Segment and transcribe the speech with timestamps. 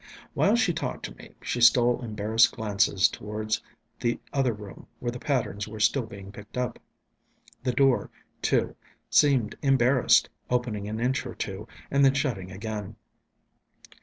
[0.33, 3.61] While she talked to me, she stole embarrassed glances towards
[3.99, 6.79] the other room where the patterns were still being picked up.
[7.61, 8.09] The door,
[8.41, 8.75] too,
[9.11, 12.95] seemed embarrassed, opening an inch or two and then shutting again.